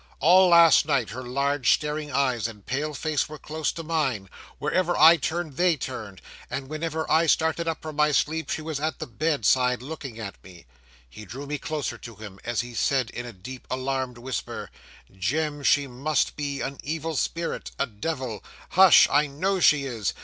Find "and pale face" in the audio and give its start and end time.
2.47-3.29